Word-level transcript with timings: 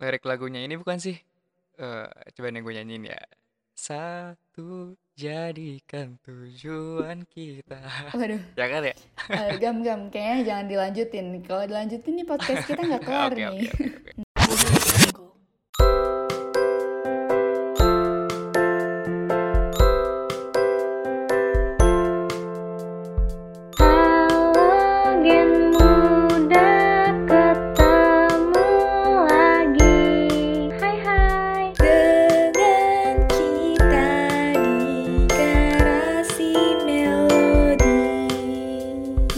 lirik 0.00 0.24
lagunya 0.24 0.60
ini 0.64 0.74
bukan 0.74 0.96
sih? 0.96 1.16
Eh, 1.76 2.06
coba 2.34 2.48
nih 2.50 2.60
gue 2.60 2.72
nyanyiin 2.76 3.04
ya. 3.08 3.20
Satu 3.72 4.92
jadikan 5.16 6.20
tujuan 6.20 7.24
kita. 7.24 7.80
Waduh, 8.12 8.40
Jangan 8.56 8.82
ya? 8.84 8.94
eh, 9.32 9.50
gam 9.56 9.80
gam 9.80 10.00
kayaknya 10.12 10.36
jangan 10.48 10.66
dilanjutin. 10.68 11.26
Kalau 11.44 11.64
dilanjutin 11.64 12.12
nih 12.16 12.26
podcast 12.28 12.64
kita 12.64 12.80
nggak 12.84 13.02
kelar 13.08 13.32
Oke, 13.32 13.40
nih. 13.40 13.60
oke, 13.64 13.84
oke, 13.88 14.10
oke. 14.12 14.28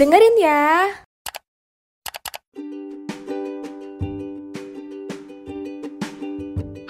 Dengerin 0.03 0.35
ya. 0.35 0.91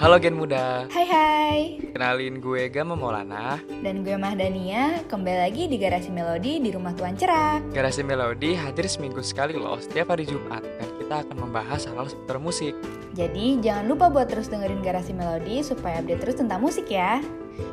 Halo 0.01 0.17
Gen 0.17 0.33
Muda, 0.33 0.89
Hai 0.89 1.05
hai. 1.05 1.61
kenalin 1.93 2.41
gue 2.41 2.73
Gama 2.73 2.97
Maulana. 2.97 3.61
Dan 3.85 4.01
gue 4.01 4.17
Mahdania, 4.17 5.05
kembali 5.13 5.45
lagi 5.45 5.69
di 5.69 5.77
Garasi 5.77 6.09
Melodi 6.09 6.57
di 6.57 6.73
Rumah 6.73 6.97
Tuan 6.97 7.13
Cerak. 7.13 7.77
Garasi 7.77 8.01
Melodi 8.01 8.57
hadir 8.57 8.89
seminggu 8.89 9.21
sekali 9.21 9.61
loh, 9.61 9.77
setiap 9.77 10.17
hari 10.17 10.25
Jumat. 10.25 10.65
Dan 10.65 10.89
kita 10.97 11.29
akan 11.29 11.37
membahas 11.37 11.85
hal-hal 11.85 12.09
seputar 12.09 12.41
musik. 12.41 12.73
Jadi 13.13 13.61
jangan 13.61 13.93
lupa 13.93 14.09
buat 14.09 14.33
terus 14.33 14.49
dengerin 14.49 14.81
Garasi 14.81 15.13
Melodi 15.13 15.61
supaya 15.61 16.01
update 16.01 16.17
terus 16.25 16.41
tentang 16.41 16.65
musik 16.65 16.89
ya. 16.89 17.21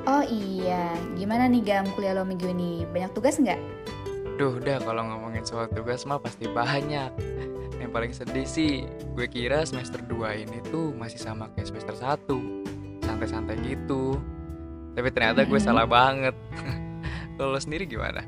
Oh 0.03 0.19
iya, 0.27 0.91
gimana 1.15 1.47
nih 1.47 1.63
Gam 1.63 1.87
kuliah 1.95 2.11
lo 2.11 2.27
minggu 2.27 2.51
ini? 2.51 2.83
Banyak 2.91 3.15
tugas 3.15 3.39
nggak? 3.39 3.87
Duh, 4.39 4.55
udah 4.55 4.79
kalau 4.79 5.03
ngomongin 5.03 5.43
soal 5.43 5.67
tugas 5.67 6.07
mah 6.07 6.15
pasti 6.23 6.47
banyak. 6.47 7.11
Yang 7.83 7.91
paling 7.91 8.13
sedih 8.15 8.47
sih, 8.47 8.87
gue 8.87 9.27
kira 9.27 9.67
semester 9.67 9.99
2 9.99 10.47
ini 10.47 10.63
tuh 10.71 10.95
masih 10.95 11.19
sama 11.19 11.51
kayak 11.51 11.67
semester 11.67 11.91
1. 11.91 13.03
Santai-santai 13.03 13.59
gitu. 13.67 14.15
Tapi 14.95 15.11
ternyata 15.11 15.43
gue 15.43 15.59
Mm-mm. 15.59 15.67
salah 15.67 15.83
banget. 15.83 16.31
Lo 17.35 17.59
sendiri 17.59 17.83
gimana? 17.83 18.23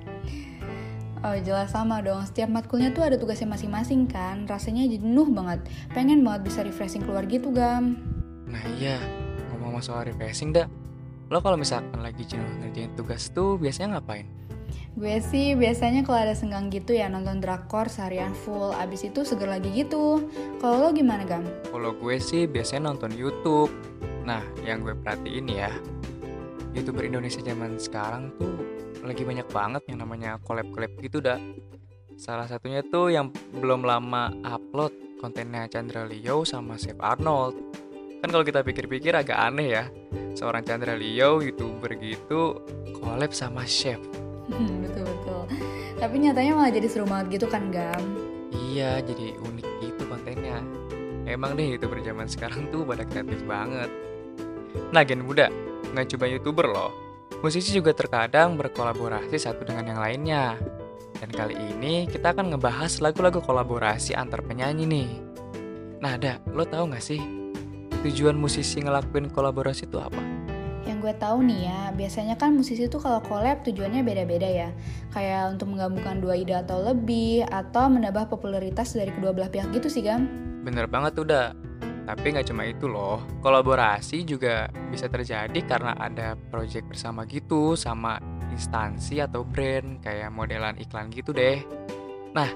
Oh 1.24 1.38
jelas 1.40 1.72
sama 1.72 2.04
dong, 2.04 2.28
setiap 2.28 2.52
matkulnya 2.52 2.92
tuh 2.92 3.06
ada 3.08 3.14
tugasnya 3.14 3.46
masing-masing 3.46 4.10
kan 4.10 4.50
Rasanya 4.50 4.90
jenuh 4.90 5.30
banget, 5.30 5.62
pengen 5.94 6.26
banget 6.26 6.50
bisa 6.50 6.66
refreshing 6.66 7.06
keluar 7.06 7.30
gitu 7.30 7.54
Gam 7.54 7.94
Nah 8.50 8.64
iya, 8.82 8.98
ngomong 9.54 9.86
soal 9.86 10.10
refreshing 10.10 10.50
dah. 10.50 10.66
Lo 11.30 11.38
kalau 11.46 11.62
misalkan 11.62 12.02
lagi 12.02 12.26
jenuh 12.26 12.50
ngerjain 12.66 12.92
tugas 12.98 13.30
tuh 13.30 13.56
biasanya 13.62 14.02
ngapain? 14.02 14.26
Gue 14.92 15.24
sih 15.24 15.56
biasanya 15.56 16.04
kalau 16.04 16.20
ada 16.20 16.36
senggang 16.36 16.68
gitu 16.68 16.92
ya 16.92 17.08
nonton 17.08 17.40
drakor 17.40 17.88
seharian 17.88 18.36
full 18.36 18.76
Abis 18.76 19.08
itu 19.08 19.24
seger 19.24 19.48
lagi 19.48 19.72
gitu 19.72 20.28
Kalau 20.60 20.84
lo 20.84 20.90
gimana 20.92 21.24
Gam? 21.24 21.48
Kalau 21.72 21.96
gue 21.96 22.20
sih 22.20 22.44
biasanya 22.44 22.92
nonton 22.92 23.16
YouTube. 23.16 23.72
Nah, 24.28 24.44
yang 24.62 24.86
gue 24.86 24.94
perhatiin 24.94 25.50
ya, 25.50 25.72
YouTuber 26.78 27.04
Indonesia 27.08 27.42
zaman 27.42 27.82
sekarang 27.82 28.32
tuh 28.38 28.54
lagi 29.02 29.26
banyak 29.26 29.50
banget 29.50 29.84
yang 29.90 30.06
namanya 30.06 30.38
collab-collab 30.46 30.94
gitu 31.02 31.18
dah. 31.20 31.42
Salah 32.22 32.46
satunya 32.46 32.86
tuh 32.86 33.10
yang 33.10 33.34
belum 33.34 33.82
lama 33.82 34.30
upload 34.46 34.94
kontennya 35.18 35.66
Chandra 35.66 36.06
Leo 36.06 36.46
sama 36.46 36.78
Chef 36.78 36.96
Arnold. 37.02 37.58
Kan 38.22 38.30
kalau 38.30 38.46
kita 38.46 38.62
pikir-pikir 38.62 39.18
agak 39.18 39.42
aneh 39.42 39.74
ya, 39.74 39.84
seorang 40.38 40.62
Chandra 40.62 40.94
Leo 40.94 41.42
YouTuber 41.42 41.98
gitu 41.98 42.62
collab 43.02 43.34
sama 43.34 43.66
chef. 43.66 43.98
Betul-betul 44.52 45.42
Tapi 45.98 46.16
nyatanya 46.20 46.52
malah 46.58 46.72
jadi 46.74 46.88
seru 46.92 47.06
banget 47.08 47.40
gitu 47.40 47.48
kan 47.48 47.72
Gam 47.72 48.04
Iya, 48.52 49.00
jadi 49.00 49.40
unik 49.40 49.68
gitu 49.80 50.04
kontennya. 50.12 50.60
Emang 51.24 51.56
deh 51.56 51.76
YouTuber 51.76 52.04
zaman 52.04 52.28
sekarang 52.28 52.68
tuh 52.68 52.84
pada 52.84 53.08
kreatif 53.08 53.40
banget. 53.48 53.88
Nah, 54.92 55.04
Gen 55.08 55.24
Muda, 55.24 55.48
nggak 55.96 56.08
cuma 56.16 56.28
YouTuber 56.28 56.68
loh. 56.68 56.92
Musisi 57.40 57.72
juga 57.72 57.96
terkadang 57.96 58.60
berkolaborasi 58.60 59.40
satu 59.40 59.64
dengan 59.64 59.88
yang 59.88 60.00
lainnya. 60.04 60.60
Dan 61.16 61.30
kali 61.32 61.56
ini 61.56 62.10
kita 62.12 62.36
akan 62.36 62.56
ngebahas 62.56 63.00
lagu-lagu 63.00 63.40
kolaborasi 63.40 64.18
antar 64.18 64.44
penyanyi 64.44 64.84
nih. 64.88 65.10
Nah, 66.02 66.18
ada, 66.18 66.42
lo 66.52 66.68
tahu 66.68 66.92
nggak 66.92 67.04
sih 67.04 67.22
tujuan 68.02 68.36
musisi 68.36 68.82
ngelakuin 68.82 69.30
kolaborasi 69.30 69.86
itu 69.86 70.02
apa? 70.02 70.31
Gue 71.02 71.18
tahu 71.18 71.42
nih 71.42 71.66
ya, 71.66 71.80
biasanya 71.98 72.38
kan 72.38 72.54
musisi 72.54 72.86
tuh 72.86 73.02
kalau 73.02 73.26
collab 73.26 73.66
tujuannya 73.66 74.06
beda-beda 74.06 74.46
ya. 74.46 74.70
Kayak 75.10 75.58
untuk 75.58 75.74
menggabungkan 75.74 76.22
dua 76.22 76.38
ide 76.38 76.54
atau 76.54 76.78
lebih, 76.78 77.42
atau 77.50 77.90
menambah 77.90 78.30
popularitas 78.30 78.94
dari 78.94 79.10
kedua 79.10 79.34
belah 79.34 79.50
pihak 79.50 79.74
gitu 79.74 79.90
sih, 79.90 80.06
Gam. 80.06 80.30
Bener 80.62 80.86
banget 80.86 81.18
Da. 81.26 81.58
Tapi 82.06 82.34
nggak 82.34 82.54
cuma 82.54 82.70
itu 82.70 82.86
loh, 82.86 83.22
kolaborasi 83.42 84.26
juga 84.26 84.70
bisa 84.90 85.10
terjadi 85.10 85.58
karena 85.66 85.98
ada 85.98 86.38
project 86.50 86.90
bersama 86.90 87.26
gitu 87.26 87.74
sama 87.74 88.18
instansi 88.52 89.22
atau 89.24 89.42
brand 89.42 90.02
kayak 90.04 90.30
modelan 90.30 90.78
iklan 90.78 91.10
gitu 91.10 91.34
deh. 91.34 91.62
Nah, 92.32 92.50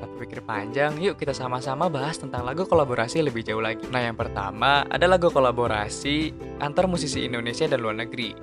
tanpa 0.00 0.16
pikir 0.20 0.40
panjang, 0.44 0.98
yuk 1.00 1.16
kita 1.16 1.32
sama-sama 1.32 1.88
bahas 1.88 2.20
tentang 2.20 2.44
lagu 2.44 2.68
kolaborasi 2.68 3.24
lebih 3.24 3.40
jauh 3.46 3.64
lagi. 3.64 3.88
Nah, 3.88 4.04
yang 4.04 4.16
pertama 4.16 4.84
ada 4.86 5.06
lagu 5.08 5.32
kolaborasi 5.32 6.34
antar 6.60 6.84
musisi 6.84 7.24
Indonesia 7.24 7.64
dan 7.64 7.80
luar 7.80 7.96
negeri. 7.96 8.34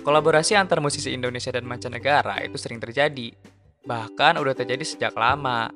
Kolaborasi 0.00 0.54
antar 0.54 0.78
musisi 0.78 1.10
Indonesia 1.12 1.50
dan 1.50 1.66
mancanegara 1.66 2.38
itu 2.46 2.56
sering 2.56 2.78
terjadi. 2.78 3.34
Bahkan 3.82 4.38
udah 4.38 4.54
terjadi 4.54 4.84
sejak 4.86 5.12
lama. 5.18 5.68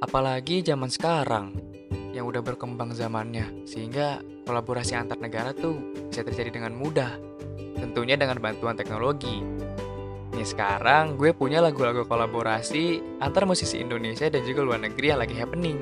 Apalagi 0.00 0.60
zaman 0.60 0.92
sekarang 0.92 1.56
yang 2.16 2.24
udah 2.24 2.40
berkembang 2.40 2.96
zamannya 2.96 3.68
sehingga 3.68 4.24
kolaborasi 4.48 4.96
antar 4.96 5.20
negara 5.20 5.52
tuh 5.52 5.76
bisa 6.08 6.24
terjadi 6.24 6.56
dengan 6.56 6.72
mudah 6.72 7.12
tentunya 7.76 8.16
dengan 8.16 8.40
bantuan 8.40 8.72
teknologi 8.72 9.44
nih 10.36 10.44
sekarang 10.44 11.16
gue 11.16 11.32
punya 11.32 11.64
lagu-lagu 11.64 12.04
kolaborasi 12.04 13.00
antar 13.24 13.48
musisi 13.48 13.80
Indonesia 13.80 14.28
dan 14.28 14.44
juga 14.44 14.60
luar 14.60 14.84
negeri 14.84 15.16
yang 15.16 15.20
lagi 15.24 15.34
happening. 15.34 15.78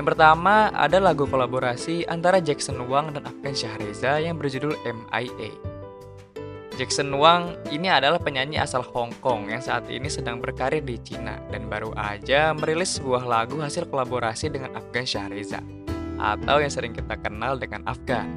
Yang 0.00 0.16
pertama 0.16 0.72
ada 0.72 0.96
lagu 0.96 1.28
kolaborasi 1.28 2.08
antara 2.08 2.40
Jackson 2.40 2.80
Wang 2.88 3.12
dan 3.12 3.28
Afgan 3.28 3.52
Shahreza 3.52 4.16
yang 4.16 4.40
berjudul 4.40 4.72
MIA 4.88 5.52
Jackson 6.80 7.12
Wang 7.12 7.60
ini 7.68 7.92
adalah 7.92 8.16
penyanyi 8.16 8.56
asal 8.56 8.80
Hong 8.80 9.12
Kong 9.20 9.52
yang 9.52 9.60
saat 9.60 9.84
ini 9.92 10.08
sedang 10.08 10.40
berkarir 10.40 10.80
di 10.80 10.96
Cina 11.04 11.36
dan 11.52 11.68
baru 11.68 11.92
aja 11.92 12.56
merilis 12.56 12.96
sebuah 12.96 13.28
lagu 13.28 13.60
hasil 13.60 13.84
kolaborasi 13.92 14.48
dengan 14.48 14.72
Afgan 14.72 15.04
Shahreza 15.04 15.60
atau 16.16 16.56
yang 16.56 16.72
sering 16.72 16.96
kita 16.96 17.20
kenal 17.20 17.60
dengan 17.60 17.84
Afgan. 17.84 18.32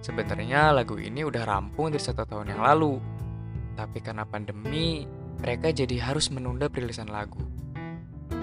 Sebenarnya 0.00 0.72
lagu 0.72 0.96
ini 0.96 1.28
udah 1.28 1.44
rampung 1.44 1.92
dari 1.92 2.00
satu 2.00 2.24
tahun 2.24 2.56
yang 2.56 2.64
lalu, 2.64 2.96
tapi 3.74 4.04
karena 4.04 4.24
pandemi 4.26 5.04
mereka 5.42 5.74
jadi 5.74 5.98
harus 5.98 6.30
menunda 6.30 6.70
perilisan 6.70 7.10
lagu. 7.10 7.40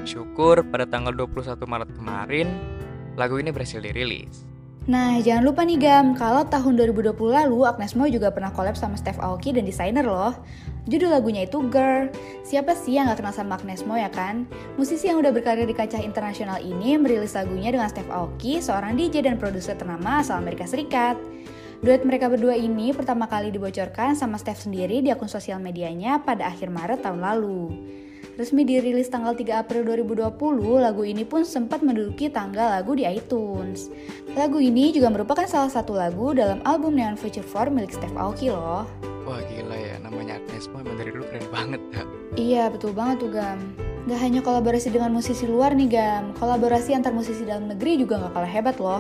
Syukur 0.04 0.64
pada 0.68 0.90
tanggal 0.90 1.14
21 1.16 1.60
Maret 1.64 1.90
kemarin 1.96 2.48
lagu 3.16 3.36
ini 3.40 3.52
berhasil 3.52 3.84
dirilis. 3.84 4.50
Nah, 4.90 5.22
jangan 5.22 5.46
lupa 5.46 5.62
nih 5.68 5.78
Gam, 5.78 6.18
kalau 6.18 6.48
tahun 6.50 6.74
2020 6.82 7.14
lalu 7.30 7.62
Agnes 7.62 7.94
Mo 7.94 8.10
juga 8.10 8.34
pernah 8.34 8.50
collab 8.50 8.74
sama 8.74 8.98
Steph 8.98 9.22
Aoki 9.22 9.54
dan 9.54 9.68
desainer 9.68 10.02
loh. 10.02 10.34
Judul 10.90 11.14
lagunya 11.14 11.46
itu 11.46 11.62
Girl. 11.70 12.10
Siapa 12.42 12.74
sih 12.74 12.98
yang 12.98 13.06
gak 13.12 13.22
kenal 13.22 13.36
sama 13.36 13.62
Agnes 13.62 13.86
Mo 13.86 13.94
ya 13.94 14.10
kan? 14.10 14.50
Musisi 14.82 15.06
yang 15.12 15.22
udah 15.22 15.30
berkarir 15.30 15.70
di 15.70 15.78
kancah 15.78 16.02
internasional 16.02 16.58
ini 16.58 16.98
merilis 16.98 17.38
lagunya 17.38 17.70
dengan 17.70 17.86
Steph 17.86 18.10
Aoki, 18.10 18.64
seorang 18.64 18.98
DJ 18.98 19.30
dan 19.30 19.38
produser 19.38 19.78
ternama 19.78 20.26
asal 20.26 20.42
Amerika 20.42 20.66
Serikat. 20.66 21.22
Duet 21.80 22.04
mereka 22.04 22.28
berdua 22.28 22.60
ini 22.60 22.92
pertama 22.92 23.24
kali 23.24 23.56
dibocorkan 23.56 24.12
sama 24.12 24.36
Steph 24.36 24.68
sendiri 24.68 25.00
di 25.00 25.16
akun 25.16 25.32
sosial 25.32 25.64
medianya 25.64 26.20
pada 26.20 26.52
akhir 26.52 26.68
Maret 26.68 27.08
tahun 27.08 27.24
lalu. 27.24 27.72
Resmi 28.36 28.68
dirilis 28.68 29.08
tanggal 29.08 29.32
3 29.32 29.64
April 29.64 29.88
2020, 29.88 30.36
lagu 30.76 31.08
ini 31.08 31.24
pun 31.24 31.48
sempat 31.48 31.80
menduduki 31.80 32.28
tanggal 32.28 32.76
lagu 32.76 33.00
di 33.00 33.08
iTunes. 33.08 33.88
Lagu 34.36 34.60
ini 34.60 34.92
juga 34.92 35.08
merupakan 35.08 35.48
salah 35.48 35.72
satu 35.72 35.96
lagu 35.96 36.36
dalam 36.36 36.60
album 36.68 37.00
Neon 37.00 37.16
Future 37.16 37.48
4 37.48 37.72
milik 37.72 37.96
Steph 37.96 38.16
Aoki 38.20 38.52
loh. 38.52 38.84
Wah 39.24 39.40
gila 39.48 39.76
ya, 39.80 40.04
namanya 40.04 40.36
Agnes 40.36 40.68
Mo 40.68 40.84
emang 40.84 41.00
dari 41.00 41.16
dulu 41.16 41.24
keren 41.32 41.48
banget 41.48 41.82
ya. 41.96 42.04
Iya, 42.36 42.64
betul 42.76 42.92
banget 42.92 43.24
tuh 43.24 43.32
Gam. 43.32 43.60
Gak 44.04 44.20
hanya 44.20 44.44
kolaborasi 44.44 44.92
dengan 44.92 45.16
musisi 45.16 45.48
luar 45.48 45.72
nih 45.80 45.88
Gam, 45.88 46.36
kolaborasi 46.44 46.92
antar 46.92 47.16
musisi 47.16 47.48
dalam 47.48 47.72
negeri 47.72 48.04
juga 48.04 48.20
gak 48.20 48.36
kalah 48.36 48.52
hebat 48.52 48.76
loh. 48.84 49.00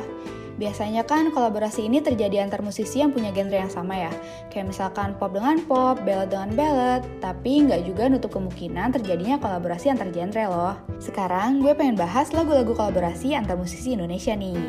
Biasanya 0.59 1.07
kan 1.07 1.31
kolaborasi 1.31 1.87
ini 1.87 2.03
terjadi 2.03 2.43
antar 2.43 2.59
musisi 2.59 2.99
yang 2.99 3.15
punya 3.15 3.31
genre 3.31 3.55
yang 3.55 3.71
sama 3.71 3.95
ya. 3.95 4.11
Kayak 4.51 4.75
misalkan 4.75 5.15
pop 5.15 5.31
dengan 5.31 5.55
pop, 5.63 6.03
ballad 6.03 6.27
dengan 6.27 6.51
ballad, 6.51 7.01
tapi 7.23 7.63
nggak 7.63 7.87
juga 7.87 8.11
nutup 8.11 8.35
kemungkinan 8.35 8.91
terjadinya 8.91 9.39
kolaborasi 9.39 9.95
antar 9.95 10.11
genre 10.11 10.43
loh. 10.51 10.75
Sekarang 10.99 11.63
gue 11.63 11.71
pengen 11.71 11.95
bahas 11.95 12.35
lagu-lagu 12.35 12.75
kolaborasi 12.75 13.39
antar 13.39 13.55
musisi 13.55 13.95
Indonesia 13.95 14.35
nih. 14.35 14.59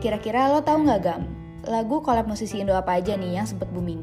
Kira-kira 0.00 0.48
lo 0.48 0.64
tahu 0.64 0.88
nggak 0.88 1.00
Gam? 1.04 1.28
Lagu 1.68 2.00
collab 2.00 2.24
musisi 2.24 2.64
Indo 2.64 2.72
apa 2.72 2.96
aja 2.96 3.12
nih 3.12 3.36
yang 3.36 3.44
sempet 3.44 3.68
booming? 3.68 4.00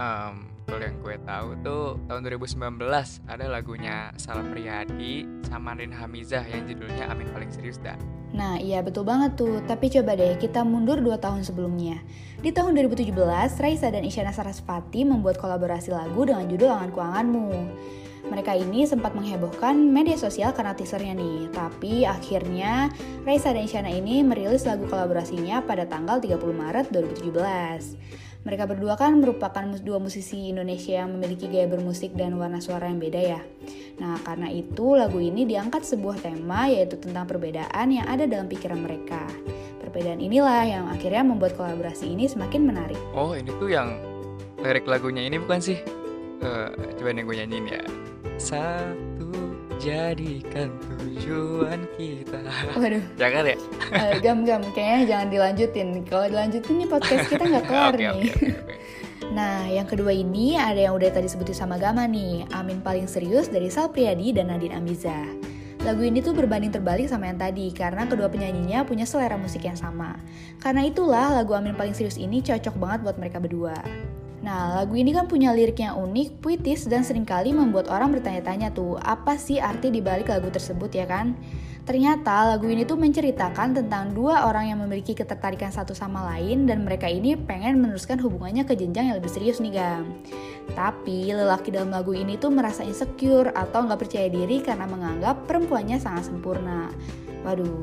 Em, 0.00 0.47
kalau 0.68 0.84
yang 0.84 1.00
gue 1.00 1.16
tahu 1.24 1.48
tuh 1.64 1.84
tahun 2.12 2.20
2019 2.28 2.76
ada 3.24 3.44
lagunya 3.48 4.12
Salah 4.20 4.44
Priadi 4.44 5.24
sama 5.48 5.72
Rin 5.72 5.88
Hamizah 5.88 6.44
yang 6.44 6.68
judulnya 6.68 7.08
Amin 7.08 7.24
Paling 7.32 7.48
Serius 7.48 7.80
dah. 7.80 7.96
Nah 8.36 8.60
iya 8.60 8.84
betul 8.84 9.08
banget 9.08 9.40
tuh, 9.40 9.64
tapi 9.64 9.88
coba 9.88 10.12
deh 10.12 10.36
kita 10.36 10.60
mundur 10.68 11.00
2 11.00 11.16
tahun 11.16 11.40
sebelumnya. 11.40 12.04
Di 12.44 12.52
tahun 12.52 12.76
2017, 12.76 13.16
Raisa 13.56 13.88
dan 13.88 14.04
Isyana 14.04 14.36
Sarasvati 14.36 15.08
membuat 15.08 15.40
kolaborasi 15.40 15.88
lagu 15.88 16.28
dengan 16.28 16.44
judul 16.44 16.68
Anganku 16.68 17.00
Anganmu. 17.00 17.50
Mereka 18.28 18.60
ini 18.60 18.84
sempat 18.84 19.16
menghebohkan 19.16 19.72
media 19.72 20.20
sosial 20.20 20.52
karena 20.52 20.76
teasernya 20.76 21.16
nih, 21.16 21.48
tapi 21.48 22.04
akhirnya 22.04 22.92
Raisa 23.24 23.56
dan 23.56 23.64
Isyana 23.64 23.88
ini 23.88 24.20
merilis 24.20 24.68
lagu 24.68 24.84
kolaborasinya 24.84 25.64
pada 25.64 25.88
tanggal 25.88 26.20
30 26.20 26.36
Maret 26.52 26.92
2017. 26.92 28.28
Mereka 28.48 28.64
berdua 28.64 28.96
kan 28.96 29.20
merupakan 29.20 29.60
dua 29.84 30.00
musisi 30.00 30.48
Indonesia 30.48 31.04
yang 31.04 31.12
memiliki 31.12 31.52
gaya 31.52 31.68
bermusik 31.68 32.16
dan 32.16 32.32
warna 32.40 32.64
suara 32.64 32.88
yang 32.88 32.96
beda 32.96 33.20
ya. 33.20 33.40
Nah, 34.00 34.16
karena 34.24 34.48
itu 34.48 34.96
lagu 34.96 35.20
ini 35.20 35.44
diangkat 35.44 35.84
sebuah 35.84 36.16
tema 36.24 36.64
yaitu 36.72 36.96
tentang 36.96 37.28
perbedaan 37.28 37.92
yang 37.92 38.08
ada 38.08 38.24
dalam 38.24 38.48
pikiran 38.48 38.80
mereka. 38.80 39.20
Perbedaan 39.84 40.24
inilah 40.24 40.64
yang 40.64 40.88
akhirnya 40.88 41.28
membuat 41.28 41.60
kolaborasi 41.60 42.08
ini 42.08 42.24
semakin 42.24 42.64
menarik. 42.64 42.96
Oh 43.12 43.36
ini 43.36 43.52
tuh 43.60 43.68
yang 43.68 44.00
lirik 44.64 44.88
lagunya 44.88 45.28
ini 45.28 45.36
bukan 45.36 45.60
sih? 45.60 45.76
Eh, 46.40 46.68
coba 46.96 47.10
nih 47.12 47.28
gue 47.28 47.34
nyanyiin 47.44 47.66
ya. 47.68 47.84
Satu 48.40 49.28
jadikan 49.78 50.68
tujuan 50.98 51.86
kita. 51.94 52.38
Waduh, 52.74 53.04
Jangan 53.14 53.44
ya? 53.46 53.56
eh, 53.94 54.14
gam-gam, 54.18 54.60
kayaknya 54.74 55.00
jangan 55.06 55.28
dilanjutin. 55.30 55.88
Kalau 56.04 56.26
dilanjutin 56.26 56.74
nih 56.78 56.88
podcast 56.88 57.24
kita 57.26 57.42
nggak 57.42 57.64
kelar 57.70 57.92
Oke 57.94 57.98
nih. 57.98 58.08
oke 58.08 58.22
oke. 58.28 58.46
oke. 58.58 58.74
Nah, 59.28 59.68
yang 59.68 59.84
kedua 59.84 60.08
ini 60.10 60.56
ada 60.56 60.78
yang 60.78 60.96
udah 60.96 61.12
tadi 61.12 61.28
sebutin 61.28 61.52
sama 61.52 61.76
Gama 61.76 62.08
nih, 62.08 62.48
Amin 62.50 62.80
Paling 62.80 63.04
Serius 63.04 63.46
dari 63.46 63.68
Sal 63.68 63.92
Priadi 63.92 64.32
dan 64.32 64.48
Nadine 64.48 64.72
Amiza. 64.72 65.20
Lagu 65.84 66.02
ini 66.02 66.18
tuh 66.18 66.34
berbanding 66.34 66.74
terbalik 66.74 67.06
sama 67.06 67.28
yang 67.28 67.38
tadi 67.38 67.70
karena 67.70 68.02
kedua 68.08 68.26
penyanyinya 68.26 68.82
punya 68.82 69.06
selera 69.06 69.38
musik 69.38 69.62
yang 69.62 69.76
sama. 69.76 70.16
Karena 70.58 70.82
itulah 70.82 71.30
lagu 71.36 71.54
Amin 71.54 71.76
Paling 71.76 71.92
Serius 71.92 72.16
ini 72.16 72.40
cocok 72.40 72.74
banget 72.74 72.98
buat 73.04 73.16
mereka 73.20 73.38
berdua. 73.38 73.76
Nah, 74.38 74.78
lagu 74.78 74.94
ini 74.94 75.10
kan 75.10 75.26
punya 75.26 75.50
lirik 75.50 75.82
yang 75.82 75.98
unik, 75.98 76.38
puitis, 76.38 76.86
dan 76.86 77.02
sering 77.02 77.26
kali 77.26 77.50
membuat 77.50 77.90
orang 77.90 78.14
bertanya-tanya 78.14 78.70
tuh, 78.70 78.94
apa 79.02 79.34
sih 79.34 79.58
arti 79.58 79.90
di 79.90 79.98
balik 79.98 80.30
lagu 80.30 80.46
tersebut 80.46 80.94
ya 80.94 81.10
kan? 81.10 81.34
Ternyata 81.88 82.52
lagu 82.52 82.68
ini 82.68 82.84
tuh 82.84 83.00
menceritakan 83.00 83.72
tentang 83.72 84.12
dua 84.12 84.44
orang 84.44 84.68
yang 84.68 84.78
memiliki 84.84 85.16
ketertarikan 85.16 85.72
satu 85.72 85.96
sama 85.96 86.20
lain 86.36 86.68
dan 86.68 86.84
mereka 86.84 87.08
ini 87.08 87.32
pengen 87.32 87.80
meneruskan 87.80 88.20
hubungannya 88.20 88.68
ke 88.68 88.76
jenjang 88.76 89.08
yang 89.08 89.16
lebih 89.16 89.32
serius 89.32 89.56
nih 89.56 89.72
Gam. 89.72 90.04
Tapi 90.76 91.32
lelaki 91.32 91.72
dalam 91.72 91.88
lagu 91.88 92.12
ini 92.12 92.36
tuh 92.36 92.52
merasa 92.52 92.84
insecure 92.84 93.56
atau 93.56 93.88
nggak 93.88 94.04
percaya 94.04 94.28
diri 94.28 94.60
karena 94.60 94.84
menganggap 94.84 95.48
perempuannya 95.48 95.96
sangat 95.96 96.28
sempurna. 96.28 96.92
Waduh, 97.46 97.78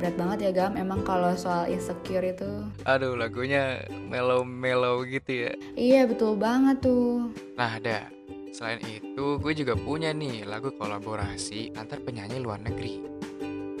berat 0.00 0.14
banget 0.16 0.38
ya 0.48 0.50
Gam 0.54 0.72
emang 0.78 1.04
kalau 1.04 1.34
soal 1.36 1.68
insecure 1.68 2.24
itu. 2.24 2.48
Aduh 2.88 3.18
lagunya 3.18 3.84
mellow-mellow 4.08 5.04
gitu 5.06 5.48
ya. 5.48 5.52
Iya 5.76 6.08
betul 6.08 6.38
banget 6.38 6.80
tuh. 6.82 7.28
Nah 7.58 7.76
ada. 7.76 8.08
Selain 8.48 8.80
itu 8.82 9.38
gue 9.38 9.52
juga 9.54 9.78
punya 9.78 10.10
nih 10.10 10.42
lagu 10.48 10.72
kolaborasi 10.74 11.76
antar 11.78 12.02
penyanyi 12.02 12.42
luar 12.42 12.58
negeri. 12.58 12.98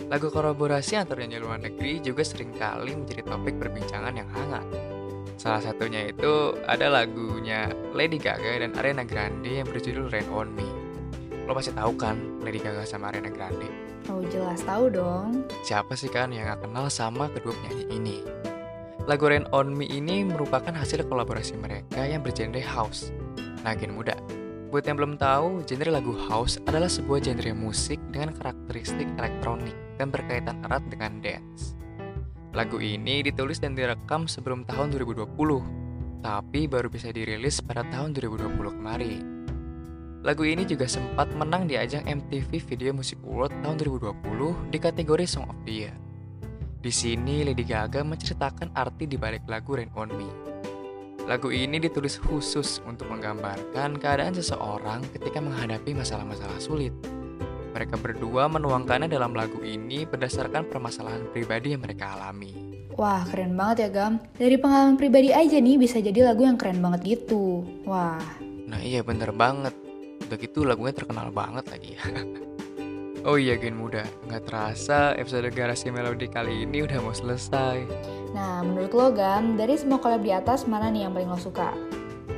Lagu 0.08 0.32
kolaborasi 0.32 0.96
antar 0.96 1.18
penyanyi 1.18 1.38
luar 1.42 1.58
negeri 1.60 2.00
juga 2.00 2.22
sering 2.22 2.54
kali 2.54 2.94
menjadi 2.94 3.26
topik 3.26 3.58
perbincangan 3.58 4.14
yang 4.14 4.28
hangat. 4.30 4.64
Salah 5.38 5.62
satunya 5.62 6.10
itu 6.10 6.58
ada 6.66 6.90
lagunya 6.90 7.70
Lady 7.94 8.18
Gaga 8.18 8.58
dan 8.58 8.74
Ariana 8.74 9.06
Grande 9.06 9.62
yang 9.62 9.70
berjudul 9.70 10.10
Rain 10.10 10.26
On 10.34 10.50
Me. 10.50 10.87
Lo 11.48 11.56
pasti 11.56 11.72
tahu 11.72 11.96
kan 11.96 12.44
Lady 12.44 12.60
Gaga 12.60 12.84
sama 12.84 13.08
Ariana 13.08 13.32
Grande? 13.32 13.72
Oh 14.12 14.20
jelas 14.28 14.60
tahu 14.68 14.92
dong. 14.92 15.48
Siapa 15.64 15.96
sih 15.96 16.12
kan 16.12 16.28
yang 16.28 16.44
gak 16.44 16.68
kenal 16.68 16.92
sama 16.92 17.32
kedua 17.32 17.56
penyanyi 17.64 17.88
ini? 17.88 18.16
Lagu 19.08 19.32
Rain 19.32 19.48
On 19.56 19.72
Me 19.72 19.88
ini 19.88 20.28
merupakan 20.28 20.68
hasil 20.68 21.08
kolaborasi 21.08 21.56
mereka 21.56 22.04
yang 22.04 22.20
bergenre 22.20 22.60
house. 22.60 23.08
Nah, 23.64 23.72
gen 23.72 23.96
muda. 23.96 24.12
Buat 24.68 24.84
yang 24.84 25.00
belum 25.00 25.16
tahu, 25.16 25.64
genre 25.64 25.88
lagu 25.88 26.12
house 26.28 26.60
adalah 26.68 26.92
sebuah 26.92 27.24
genre 27.24 27.56
musik 27.56 27.96
dengan 28.12 28.36
karakteristik 28.36 29.08
elektronik 29.16 29.72
dan 29.96 30.12
berkaitan 30.12 30.60
erat 30.68 30.84
dengan 30.92 31.24
dance. 31.24 31.72
Lagu 32.52 32.76
ini 32.76 33.24
ditulis 33.24 33.56
dan 33.56 33.72
direkam 33.72 34.28
sebelum 34.28 34.68
tahun 34.68 34.92
2020, 34.92 35.24
tapi 36.20 36.68
baru 36.68 36.92
bisa 36.92 37.08
dirilis 37.08 37.64
pada 37.64 37.88
tahun 37.88 38.12
2020 38.12 38.76
kemarin. 38.76 39.37
Lagu 40.26 40.42
ini 40.42 40.66
juga 40.66 40.90
sempat 40.90 41.30
menang 41.30 41.70
di 41.70 41.78
ajang 41.78 42.02
MTV 42.02 42.50
Video 42.66 42.90
Music 42.90 43.22
Award 43.22 43.54
tahun 43.62 43.78
2020 43.78 44.74
di 44.74 44.78
kategori 44.82 45.24
Song 45.30 45.46
of 45.46 45.54
the 45.62 45.86
Year. 45.86 45.94
Di 46.82 46.90
sini 46.90 47.46
Lady 47.46 47.62
Gaga 47.62 48.02
menceritakan 48.02 48.74
arti 48.74 49.06
di 49.06 49.14
balik 49.14 49.46
lagu 49.46 49.78
Rain 49.78 49.94
On 49.94 50.10
Me. 50.10 50.26
Lagu 51.22 51.54
ini 51.54 51.78
ditulis 51.78 52.18
khusus 52.18 52.82
untuk 52.82 53.06
menggambarkan 53.14 53.94
keadaan 54.02 54.34
seseorang 54.34 55.06
ketika 55.14 55.38
menghadapi 55.38 55.94
masalah-masalah 55.94 56.58
sulit. 56.58 56.90
Mereka 57.78 57.94
berdua 58.02 58.50
menuangkannya 58.50 59.06
dalam 59.06 59.38
lagu 59.38 59.62
ini 59.62 60.02
berdasarkan 60.02 60.66
permasalahan 60.66 61.30
pribadi 61.30 61.78
yang 61.78 61.86
mereka 61.86 62.18
alami. 62.18 62.82
Wah 62.98 63.22
keren 63.22 63.54
banget 63.54 63.86
ya 63.86 63.88
Gam. 63.94 64.12
Dari 64.34 64.58
pengalaman 64.58 64.98
pribadi 64.98 65.30
aja 65.30 65.62
nih 65.62 65.78
bisa 65.78 66.02
jadi 66.02 66.26
lagu 66.26 66.42
yang 66.42 66.58
keren 66.58 66.82
banget 66.82 67.06
gitu. 67.06 67.62
Wah. 67.86 68.18
Nah 68.66 68.82
iya 68.82 69.06
bener 69.06 69.30
banget. 69.30 69.87
Udah 70.28 70.36
gitu 70.36 70.60
lagunya 70.68 70.92
terkenal 70.92 71.32
banget 71.32 71.64
lagi 71.72 71.96
ya. 71.96 72.04
oh 73.28 73.40
iya 73.40 73.56
gen 73.56 73.80
muda, 73.80 74.04
nggak 74.28 74.44
terasa 74.44 75.16
episode 75.16 75.48
Garasi 75.56 75.88
Melodi 75.88 76.28
kali 76.28 76.68
ini 76.68 76.84
udah 76.84 77.00
mau 77.00 77.16
selesai. 77.16 77.80
Nah 78.36 78.60
menurut 78.60 78.92
lo 78.92 79.08
Gam, 79.08 79.56
dari 79.56 79.80
semua 79.80 79.96
collab 79.96 80.20
di 80.20 80.28
atas 80.28 80.68
mana 80.68 80.92
nih 80.92 81.08
yang 81.08 81.16
paling 81.16 81.32
lo 81.32 81.40
suka? 81.40 81.72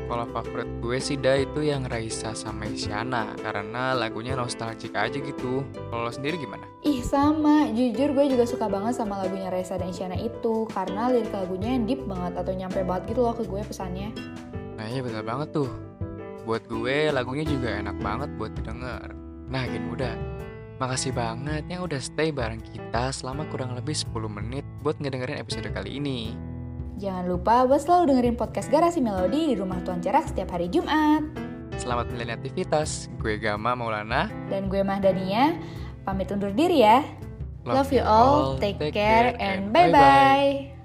Kalau 0.06 0.22
favorit 0.30 0.70
gue 0.78 0.98
sih 1.02 1.18
dah 1.18 1.42
itu 1.42 1.66
yang 1.66 1.82
Raisa 1.90 2.30
sama 2.30 2.70
Isyana 2.70 3.34
karena 3.42 3.98
lagunya 3.98 4.38
nostalgic 4.38 4.94
aja 4.94 5.18
gitu. 5.18 5.66
Kalau 5.90 6.06
lo 6.06 6.14
sendiri 6.14 6.38
gimana? 6.38 6.62
Ih 6.86 7.02
sama, 7.02 7.74
jujur 7.74 8.14
gue 8.14 8.26
juga 8.38 8.46
suka 8.46 8.70
banget 8.70 8.94
sama 8.94 9.18
lagunya 9.18 9.50
Reza 9.50 9.78
dan 9.78 9.90
Isyana 9.90 10.14
itu 10.14 10.66
Karena 10.70 11.10
lirik 11.10 11.34
lagunya 11.34 11.74
yang 11.74 11.90
deep 11.90 12.06
banget 12.06 12.38
atau 12.38 12.54
nyampe 12.54 12.86
banget 12.86 13.14
gitu 13.14 13.26
loh 13.26 13.34
ke 13.34 13.42
gue 13.46 13.62
pesannya 13.66 14.14
Nah 14.78 14.86
iya 14.86 15.02
bener 15.02 15.26
banget 15.26 15.50
tuh. 15.50 15.89
Buat 16.48 16.64
gue 16.66 17.12
lagunya 17.12 17.44
juga 17.44 17.68
enak 17.80 17.96
banget 18.00 18.30
buat 18.40 18.52
didengar. 18.56 19.12
Nah 19.50 19.64
gen 19.68 19.90
muda, 19.90 20.16
makasih 20.80 21.12
banget 21.12 21.66
yang 21.68 21.84
udah 21.84 22.00
stay 22.00 22.32
bareng 22.32 22.62
kita 22.64 23.12
selama 23.12 23.44
kurang 23.52 23.76
lebih 23.76 23.92
10 23.92 24.12
menit 24.30 24.64
buat 24.80 24.96
ngedengerin 24.96 25.36
episode 25.36 25.68
kali 25.68 26.00
ini. 26.00 26.32
Jangan 27.00 27.28
lupa 27.28 27.64
buat 27.64 27.80
selalu 27.80 28.12
dengerin 28.12 28.36
podcast 28.36 28.68
Garasi 28.68 29.00
Melodi 29.00 29.52
di 29.52 29.54
Rumah 29.56 29.80
Tuan 29.84 30.04
Cerak 30.04 30.28
setiap 30.28 30.52
hari 30.52 30.68
Jumat 30.68 31.24
Selamat 31.80 32.12
menjalani 32.12 32.36
aktivitas. 32.36 33.08
Gue 33.16 33.40
Gama 33.40 33.72
Maulana. 33.72 34.28
Dan 34.52 34.68
gue 34.68 34.84
Mahdania, 34.84 35.56
pamit 36.04 36.28
undur 36.28 36.52
diri 36.52 36.84
ya 36.84 37.00
Love 37.64 37.92
you 37.92 38.00
all, 38.00 38.56
take 38.56 38.80
care, 38.92 39.36
and 39.36 39.68
bye-bye 39.68 40.79